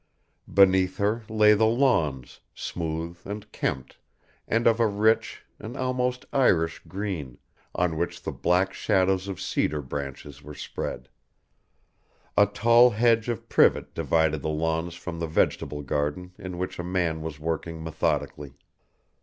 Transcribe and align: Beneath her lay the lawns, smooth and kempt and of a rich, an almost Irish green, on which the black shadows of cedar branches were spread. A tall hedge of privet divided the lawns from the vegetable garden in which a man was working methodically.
Beneath 0.51 0.97
her 0.97 1.21
lay 1.29 1.53
the 1.53 1.67
lawns, 1.67 2.39
smooth 2.55 3.19
and 3.23 3.51
kempt 3.51 3.97
and 4.47 4.65
of 4.65 4.79
a 4.79 4.87
rich, 4.87 5.43
an 5.59 5.77
almost 5.77 6.25
Irish 6.33 6.81
green, 6.87 7.37
on 7.75 7.97
which 7.99 8.23
the 8.23 8.31
black 8.31 8.73
shadows 8.73 9.27
of 9.27 9.39
cedar 9.39 9.79
branches 9.79 10.41
were 10.41 10.55
spread. 10.55 11.07
A 12.35 12.47
tall 12.47 12.89
hedge 12.89 13.29
of 13.29 13.47
privet 13.47 13.93
divided 13.93 14.41
the 14.41 14.49
lawns 14.49 14.95
from 14.95 15.19
the 15.19 15.27
vegetable 15.27 15.83
garden 15.83 16.33
in 16.39 16.57
which 16.57 16.79
a 16.79 16.83
man 16.83 17.21
was 17.21 17.39
working 17.39 17.83
methodically. 17.83 18.55